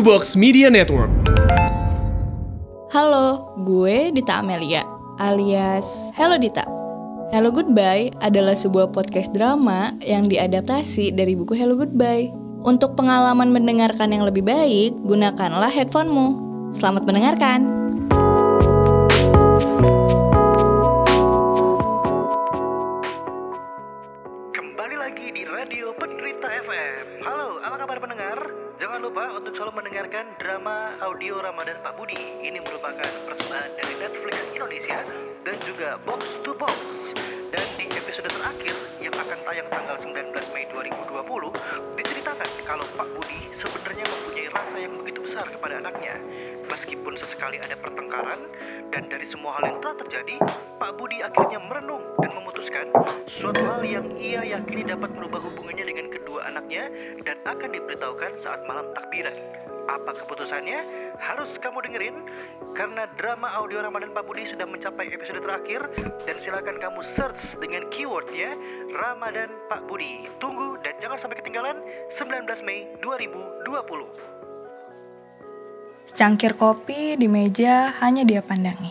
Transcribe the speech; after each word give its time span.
to 0.00 0.08
Box 0.08 0.32
Media 0.32 0.72
Network. 0.72 1.12
Halo, 2.88 3.52
gue 3.68 4.08
Dita 4.16 4.40
Amelia, 4.40 4.80
alias 5.20 6.08
Hello 6.16 6.40
Dita. 6.40 6.64
Hello 7.28 7.52
Goodbye 7.52 8.08
adalah 8.24 8.56
sebuah 8.56 8.96
podcast 8.96 9.36
drama 9.36 9.92
yang 10.00 10.24
diadaptasi 10.24 11.12
dari 11.12 11.36
buku 11.36 11.52
Hello 11.52 11.76
Goodbye. 11.76 12.32
Untuk 12.64 12.96
pengalaman 12.96 13.52
mendengarkan 13.52 14.08
yang 14.16 14.24
lebih 14.24 14.40
baik, 14.40 14.96
gunakanlah 15.04 15.68
headphonemu. 15.68 16.28
Selamat 16.72 17.04
mendengarkan. 17.04 17.60
Kembali 24.56 24.96
lagi 24.96 25.28
di 25.28 25.44
Radio 25.44 25.92
Penderita 25.92 26.48
FM. 26.48 27.04
Halo, 27.20 27.60
apa 27.60 27.76
kabar 27.84 28.00
pendengar? 28.00 28.69
Jangan 28.80 28.96
lupa 29.04 29.28
untuk 29.36 29.52
selalu 29.52 29.76
mendengarkan 29.76 30.24
drama 30.40 30.96
audio 31.04 31.36
Ramadan 31.36 31.84
Pak 31.84 32.00
Budi. 32.00 32.16
Ini 32.16 32.64
merupakan 32.64 33.12
persembahan 33.28 33.76
dari 33.76 33.92
Netflix 34.00 34.40
Indonesia 34.56 35.04
dan 35.44 35.56
juga 35.68 36.00
Box 36.00 36.24
to 36.40 36.56
Box. 36.56 36.80
Dan 37.52 37.66
di 37.76 37.84
episode 37.92 38.32
terakhir 38.32 38.72
yang 39.04 39.12
akan 39.12 39.36
tayang 39.44 39.68
tanggal 39.68 40.00
19 40.00 40.32
Mei 40.56 40.64
2020, 40.72 41.12
diceritakan 41.92 42.48
kalau 42.64 42.86
Pak 42.96 43.08
Budi 43.20 43.52
sebenarnya 43.52 44.04
mempunyai 44.08 44.48
rasa 44.48 44.76
yang 44.80 44.96
begitu 44.96 45.28
besar 45.28 45.44
kepada 45.44 45.76
anaknya. 45.76 46.16
Meskipun 46.72 47.20
sesekali 47.20 47.60
ada 47.60 47.76
pertengkaran 47.76 48.48
dan 48.88 49.12
dari 49.12 49.28
semua 49.28 49.60
hal 49.60 49.76
yang 49.76 49.78
telah 49.84 49.96
terjadi, 50.08 50.40
Pak 50.80 50.96
Budi 50.96 51.20
akhirnya 51.20 51.60
merenung 51.60 52.16
dan 52.16 52.32
memutuskan 52.32 52.88
suatu 53.28 53.60
hal 53.60 53.84
yang 53.84 54.08
ia 54.16 54.40
yakini 54.56 54.88
dapat 54.88 55.12
merubah 55.12 55.44
hubungannya 55.44 55.84
dengan 55.84 56.08
anaknya 56.42 56.88
dan 57.22 57.36
akan 57.46 57.70
diberitahukan 57.72 58.40
saat 58.40 58.64
malam 58.66 58.88
takbiran. 58.96 59.32
Apa 59.90 60.14
keputusannya? 60.14 60.78
Harus 61.20 61.58
kamu 61.60 61.82
dengerin 61.84 62.16
karena 62.72 63.10
drama 63.18 63.50
audio 63.58 63.82
Ramadan 63.82 64.14
Pak 64.14 64.24
Budi 64.24 64.46
sudah 64.46 64.64
mencapai 64.64 65.10
episode 65.10 65.42
terakhir 65.42 65.90
dan 66.24 66.36
silakan 66.40 66.78
kamu 66.78 67.00
search 67.02 67.58
dengan 67.58 67.90
keywordnya 67.90 68.54
Ramadan 68.94 69.50
Pak 69.66 69.84
Budi. 69.90 70.30
Tunggu 70.38 70.78
dan 70.80 70.94
jangan 71.02 71.18
sampai 71.18 71.42
ketinggalan 71.42 71.76
19 72.14 72.46
Mei 72.62 72.86
2020. 73.02 74.30
Secangkir 76.08 76.58
kopi 76.58 77.14
di 77.20 77.26
meja 77.30 77.92
hanya 78.02 78.26
dia 78.26 78.42
pandangi. 78.42 78.90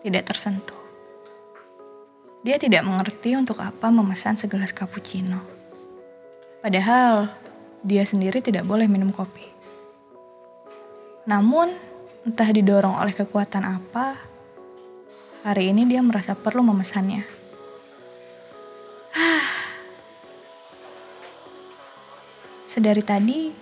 Tidak 0.00 0.24
tersentuh. 0.24 0.80
Dia 2.40 2.56
tidak 2.56 2.88
mengerti 2.88 3.36
untuk 3.36 3.60
apa 3.60 3.92
memesan 3.92 4.40
segelas 4.40 4.72
cappuccino. 4.72 5.59
Padahal 6.60 7.32
dia 7.80 8.04
sendiri 8.04 8.44
tidak 8.44 8.68
boleh 8.68 8.84
minum 8.84 9.08
kopi. 9.08 9.48
Namun, 11.24 11.72
entah 12.28 12.52
didorong 12.52 13.00
oleh 13.00 13.16
kekuatan 13.16 13.64
apa, 13.64 14.12
hari 15.40 15.72
ini 15.72 15.88
dia 15.88 16.04
merasa 16.04 16.36
perlu 16.36 16.60
memesannya. 16.60 17.24
Sedari 22.68 23.00
tadi, 23.00 23.56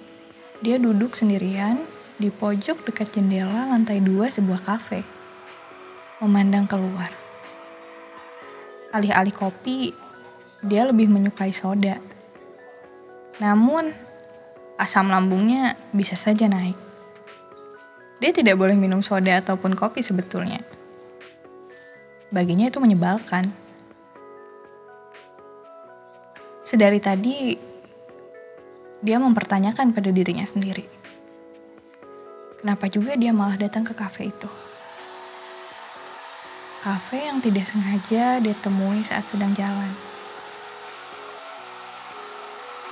dia 0.59 0.83
duduk 0.83 1.15
sendirian 1.15 1.79
di 2.19 2.35
pojok 2.35 2.83
dekat 2.83 3.15
jendela 3.15 3.71
lantai 3.71 4.03
dua 4.03 4.27
sebuah 4.27 4.67
kafe. 4.67 5.07
Memandang 6.19 6.67
keluar. 6.67 7.15
Alih-alih 8.91 9.39
kopi, 9.39 9.95
dia 10.67 10.83
lebih 10.83 11.07
menyukai 11.07 11.55
soda. 11.55 12.18
Namun, 13.39 13.95
asam 14.79 15.11
lambungnya 15.11 15.79
bisa 15.95 16.19
saja 16.19 16.51
naik. 16.51 16.75
Dia 18.19 18.35
tidak 18.35 18.59
boleh 18.59 18.75
minum 18.75 18.99
soda 18.99 19.39
ataupun 19.39 19.79
kopi 19.79 20.03
sebetulnya. 20.03 20.59
Baginya 22.35 22.67
itu 22.67 22.83
menyebalkan. 22.83 23.47
Sedari 26.67 26.99
tadi, 26.99 27.55
dia 28.99 29.17
mempertanyakan 29.23 29.95
pada 29.95 30.11
dirinya 30.11 30.43
sendiri. 30.43 30.85
Kenapa 32.59 32.91
juga 32.91 33.15
dia 33.15 33.31
malah 33.31 33.55
datang 33.55 33.87
ke 33.87 33.95
kafe 33.95 34.35
itu? 34.35 34.51
Kafe 36.83 37.31
yang 37.31 37.39
tidak 37.39 37.71
sengaja 37.71 38.43
dia 38.43 38.55
temui 38.59 39.07
saat 39.07 39.31
sedang 39.31 39.55
jalan. 39.55 40.08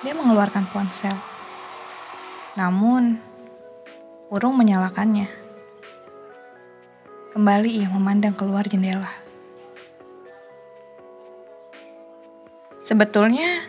Dia 0.05 0.13
mengeluarkan 0.13 0.69
ponsel. 0.73 1.15
Namun, 2.57 3.17
Urung 4.27 4.59
menyalakannya. 4.59 5.31
Kembali 7.31 7.79
ia 7.79 7.87
memandang 7.87 8.35
keluar 8.35 8.67
jendela. 8.67 9.07
Sebetulnya, 12.83 13.63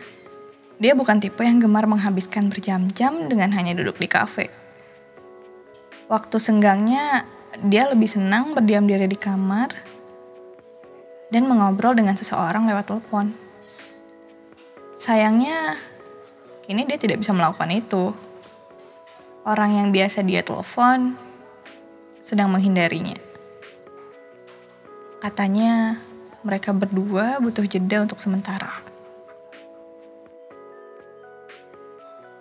dia 0.82 0.98
bukan 0.98 1.22
tipe 1.22 1.46
yang 1.46 1.62
gemar 1.62 1.86
menghabiskan 1.86 2.50
berjam-jam 2.50 3.30
dengan 3.30 3.54
hanya 3.54 3.78
duduk 3.78 4.02
di 4.02 4.10
kafe. 4.10 4.50
Waktu 6.10 6.42
senggangnya, 6.42 7.22
dia 7.62 7.86
lebih 7.86 8.10
senang 8.10 8.50
berdiam 8.58 8.82
diri 8.82 9.06
di 9.06 9.14
kamar 9.14 9.70
dan 11.30 11.46
mengobrol 11.46 11.94
dengan 11.94 12.18
seseorang 12.18 12.66
lewat 12.66 12.90
telepon. 12.90 13.30
Sayangnya, 14.98 15.78
kini 16.68 16.84
dia 16.84 17.00
tidak 17.00 17.24
bisa 17.24 17.32
melakukan 17.32 17.72
itu. 17.72 18.12
Orang 19.48 19.72
yang 19.72 19.88
biasa 19.88 20.20
dia 20.20 20.44
telepon 20.44 21.16
sedang 22.20 22.52
menghindarinya. 22.52 23.16
Katanya, 25.24 25.96
mereka 26.44 26.76
berdua 26.76 27.40
butuh 27.40 27.64
jeda 27.64 28.04
untuk 28.04 28.20
sementara. 28.20 28.68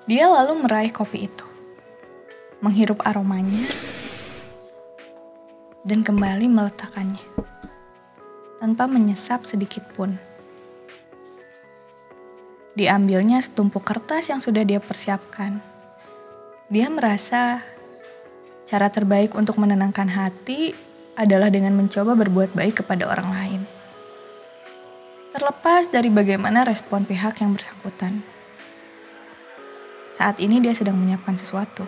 Dia 0.04 0.28
lalu 0.28 0.60
meraih 0.60 0.92
kopi 0.92 1.32
itu, 1.32 1.48
menghirup 2.60 3.00
aromanya, 3.08 3.64
dan 5.88 6.04
kembali 6.04 6.52
meletakkannya 6.52 7.24
tanpa 8.60 8.92
menyesap 8.92 9.48
sedikit 9.48 9.88
pun. 9.96 10.20
Diambilnya 12.78 13.42
setumpuk 13.42 13.82
kertas 13.82 14.30
yang 14.30 14.38
sudah 14.38 14.62
dia 14.62 14.78
persiapkan. 14.78 15.58
Dia 16.70 16.94
merasa 16.94 17.66
cara 18.70 18.94
terbaik 18.94 19.34
untuk 19.34 19.58
menenangkan 19.58 20.06
hati 20.06 20.78
adalah 21.18 21.50
dengan 21.50 21.74
mencoba 21.74 22.14
berbuat 22.14 22.54
baik 22.54 22.86
kepada 22.86 23.10
orang 23.10 23.30
lain. 23.34 23.62
Terlepas 25.34 25.90
dari 25.90 26.14
bagaimana 26.14 26.62
respon 26.70 27.02
pihak 27.02 27.42
yang 27.42 27.58
bersangkutan. 27.58 28.22
Saat 30.14 30.38
ini 30.38 30.62
dia 30.62 30.78
sedang 30.78 31.02
menyiapkan 31.02 31.34
sesuatu. 31.34 31.82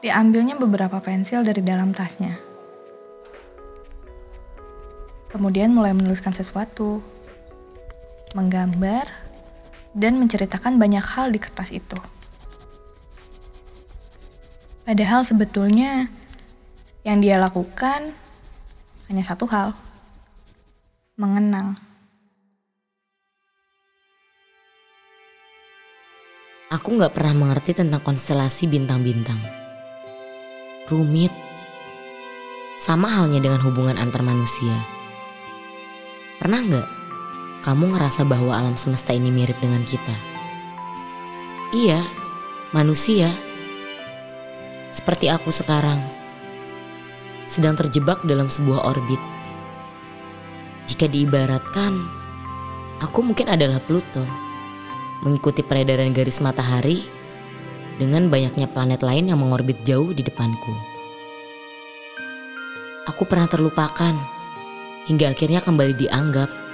Diambilnya 0.00 0.56
beberapa 0.56 1.04
pensil 1.04 1.44
dari 1.44 1.60
dalam 1.60 1.92
tasnya. 1.92 2.32
Kemudian 5.28 5.76
mulai 5.76 5.92
menuliskan 5.92 6.32
sesuatu, 6.32 7.17
menggambar, 8.36 9.08
dan 9.96 10.20
menceritakan 10.20 10.76
banyak 10.76 11.02
hal 11.02 11.32
di 11.32 11.40
kertas 11.40 11.72
itu. 11.72 11.96
Padahal 14.88 15.20
sebetulnya 15.24 16.08
yang 17.04 17.20
dia 17.20 17.36
lakukan 17.36 18.12
hanya 19.08 19.24
satu 19.24 19.44
hal, 19.48 19.76
mengenang. 21.16 21.76
Aku 26.68 27.00
nggak 27.00 27.16
pernah 27.16 27.32
mengerti 27.32 27.72
tentang 27.72 28.04
konstelasi 28.04 28.68
bintang-bintang. 28.68 29.40
Rumit. 30.88 31.32
Sama 32.76 33.08
halnya 33.08 33.40
dengan 33.40 33.60
hubungan 33.64 33.96
antar 33.96 34.20
manusia. 34.20 34.76
Pernah 36.36 36.60
nggak 36.64 36.97
kamu 37.68 38.00
ngerasa 38.00 38.24
bahwa 38.24 38.56
alam 38.56 38.80
semesta 38.80 39.12
ini 39.12 39.28
mirip 39.28 39.60
dengan 39.60 39.84
kita? 39.84 40.16
Iya, 41.76 42.00
manusia. 42.72 43.28
Seperti 44.88 45.28
aku 45.28 45.52
sekarang. 45.52 46.00
Sedang 47.44 47.76
terjebak 47.76 48.24
dalam 48.24 48.48
sebuah 48.48 48.88
orbit. 48.88 49.20
Jika 50.88 51.12
diibaratkan, 51.12 51.92
aku 53.04 53.20
mungkin 53.20 53.52
adalah 53.52 53.84
Pluto 53.84 54.24
mengikuti 55.20 55.60
peredaran 55.60 56.16
garis 56.16 56.40
matahari 56.40 57.04
dengan 58.00 58.32
banyaknya 58.32 58.64
planet 58.64 59.04
lain 59.04 59.28
yang 59.28 59.44
mengorbit 59.44 59.76
jauh 59.84 60.16
di 60.16 60.24
depanku. 60.24 60.72
Aku 63.12 63.28
pernah 63.28 63.44
terlupakan 63.44 64.16
hingga 65.04 65.36
akhirnya 65.36 65.60
kembali 65.60 65.92
dianggap 66.00 66.67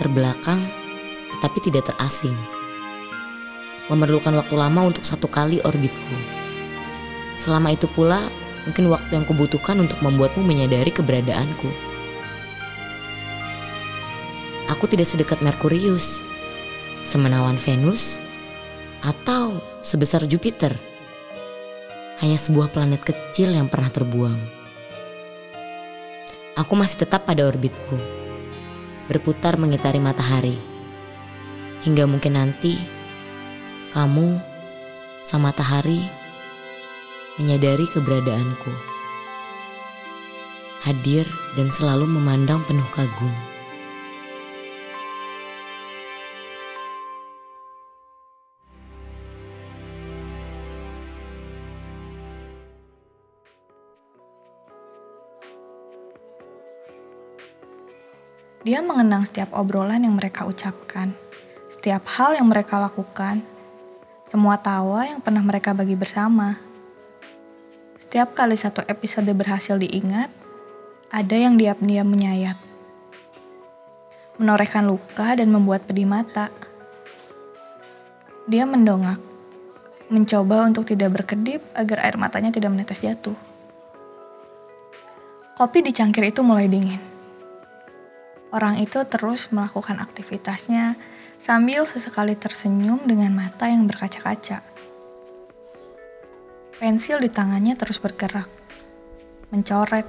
terbelakang 0.00 0.60
tetapi 1.34 1.58
tidak 1.70 1.92
terasing. 1.92 2.34
memerlukan 3.92 4.32
waktu 4.40 4.56
lama 4.56 4.88
untuk 4.88 5.04
satu 5.04 5.28
kali 5.28 5.60
orbitku. 5.60 6.16
Selama 7.36 7.76
itu 7.76 7.84
pula, 7.84 8.32
mungkin 8.64 8.88
waktu 8.88 9.12
yang 9.12 9.28
kubutuhkan 9.28 9.76
untuk 9.76 10.00
membuatmu 10.00 10.40
menyadari 10.40 10.88
keberadaanku. 10.88 11.68
Aku 14.72 14.88
tidak 14.88 15.04
sedekat 15.04 15.44
Merkurius, 15.44 16.24
semenawan 17.04 17.60
Venus, 17.60 18.16
atau 19.04 19.60
sebesar 19.84 20.24
Jupiter. 20.24 20.72
Hanya 22.24 22.40
sebuah 22.40 22.72
planet 22.72 23.04
kecil 23.04 23.52
yang 23.52 23.68
pernah 23.68 23.92
terbuang. 23.92 24.40
Aku 26.56 26.72
masih 26.72 27.04
tetap 27.04 27.28
pada 27.28 27.44
orbitku, 27.44 28.23
berputar 29.06 29.60
mengitari 29.60 30.00
matahari. 30.00 30.56
Hingga 31.84 32.08
mungkin 32.08 32.40
nanti 32.40 32.80
kamu 33.92 34.40
sama 35.24 35.52
matahari 35.52 36.00
menyadari 37.36 37.84
keberadaanku. 37.90 38.72
Hadir 40.84 41.24
dan 41.56 41.72
selalu 41.72 42.04
memandang 42.08 42.60
penuh 42.68 42.86
kagum. 42.92 43.53
Dia 58.64 58.80
mengenang 58.80 59.28
setiap 59.28 59.52
obrolan 59.52 60.08
yang 60.08 60.16
mereka 60.16 60.48
ucapkan, 60.48 61.12
setiap 61.68 62.08
hal 62.16 62.32
yang 62.32 62.48
mereka 62.48 62.80
lakukan, 62.80 63.44
semua 64.24 64.56
tawa 64.56 65.04
yang 65.04 65.20
pernah 65.20 65.44
mereka 65.44 65.76
bagi 65.76 65.92
bersama. 65.92 66.56
Setiap 68.00 68.32
kali 68.32 68.56
satu 68.56 68.80
episode 68.88 69.28
berhasil 69.36 69.76
diingat, 69.76 70.32
ada 71.12 71.36
yang 71.36 71.60
diam-diam 71.60 72.08
menyayat. 72.08 72.56
Menorehkan 74.40 74.88
luka 74.88 75.36
dan 75.36 75.52
membuat 75.52 75.84
pedih 75.84 76.08
mata. 76.08 76.48
Dia 78.48 78.64
mendongak, 78.64 79.20
mencoba 80.08 80.64
untuk 80.64 80.88
tidak 80.88 81.12
berkedip 81.20 81.60
agar 81.76 82.00
air 82.00 82.16
matanya 82.16 82.48
tidak 82.48 82.72
menetes 82.72 83.04
jatuh. 83.04 83.36
Kopi 85.52 85.84
di 85.84 85.92
cangkir 85.92 86.32
itu 86.32 86.40
mulai 86.40 86.64
dingin. 86.64 87.13
Orang 88.54 88.78
itu 88.78 89.02
terus 89.10 89.50
melakukan 89.50 89.98
aktivitasnya 89.98 90.94
sambil 91.42 91.90
sesekali 91.90 92.38
tersenyum 92.38 93.02
dengan 93.02 93.34
mata 93.34 93.66
yang 93.66 93.90
berkaca-kaca. 93.90 94.62
Pensil 96.78 97.18
di 97.18 97.26
tangannya 97.26 97.74
terus 97.74 97.98
bergerak, 97.98 98.46
mencoret, 99.50 100.06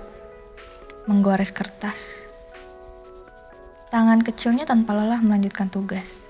menggores 1.09 1.49
kertas. 1.49 2.29
Tangan 3.89 4.21
kecilnya 4.21 4.69
tanpa 4.69 4.93
lelah 4.93 5.25
melanjutkan 5.25 5.73
tugas. 5.73 6.21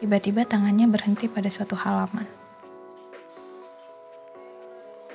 Tiba-tiba 0.00 0.48
tangannya 0.48 0.88
berhenti 0.88 1.28
pada 1.28 1.52
suatu 1.52 1.76
halaman. 1.76 2.24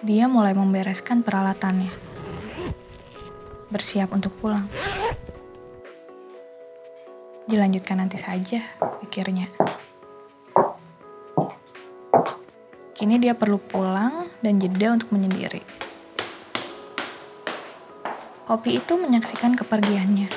Dia 0.06 0.30
mulai 0.30 0.54
membereskan 0.54 1.26
peralatannya 1.26 2.15
bersiap 3.76 4.16
untuk 4.16 4.32
pulang. 4.40 4.72
Dilanjutkan 7.44 8.00
nanti 8.00 8.16
saja, 8.16 8.64
pikirnya. 9.04 9.52
Kini 12.96 13.20
dia 13.20 13.36
perlu 13.36 13.60
pulang 13.60 14.32
dan 14.40 14.64
jeda 14.64 14.96
untuk 14.96 15.12
menyendiri. 15.12 15.60
Kopi 18.48 18.80
itu 18.80 18.96
menyaksikan 18.96 19.60
kepergiannya. 19.60 20.32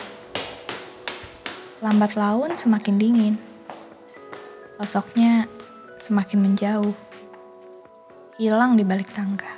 Lambat 1.79 2.19
laun 2.19 2.59
semakin 2.59 2.99
dingin. 2.99 3.35
Sosoknya 4.75 5.47
semakin 6.03 6.43
menjauh. 6.43 6.97
Hilang 8.43 8.75
di 8.75 8.83
balik 8.83 9.15
tangga. 9.15 9.58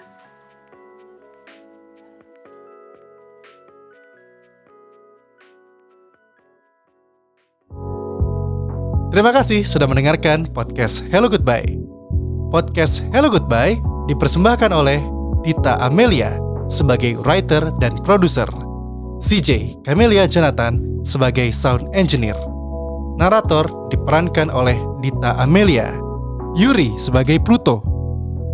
Terima 9.11 9.35
kasih 9.35 9.67
sudah 9.67 9.91
mendengarkan 9.91 10.47
podcast 10.55 11.03
Hello 11.11 11.27
Goodbye. 11.27 11.67
Podcast 12.55 13.03
Hello 13.11 13.27
Goodbye 13.27 13.75
dipersembahkan 14.07 14.71
oleh 14.71 15.03
Dita 15.43 15.83
Amelia 15.83 16.39
sebagai 16.71 17.19
writer 17.27 17.75
dan 17.83 17.99
produser, 18.07 18.47
CJ 19.19 19.83
Camelia 19.83 20.31
Jonathan 20.31 21.03
sebagai 21.03 21.51
sound 21.51 21.91
engineer. 21.91 22.39
Narator 23.19 23.67
diperankan 23.91 24.47
oleh 24.47 24.79
Dita 25.03 25.35
Amelia, 25.43 25.91
Yuri 26.55 26.95
sebagai 26.95 27.43
Pluto, 27.43 27.83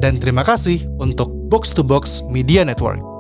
dan 0.01 0.17
terima 0.17 0.41
kasih 0.41 0.89
untuk 0.97 1.29
Box 1.53 1.77
to 1.77 1.85
Box 1.85 2.25
Media 2.33 2.65
Network. 2.65 3.16